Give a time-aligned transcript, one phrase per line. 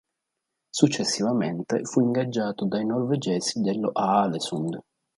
[0.71, 4.81] Successivamente, fu ingaggiato dai norvegesi dello Aalesund.